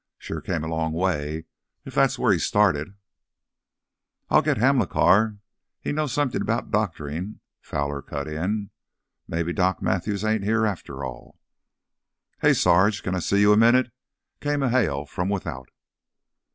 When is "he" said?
2.33-2.39, 5.79-5.91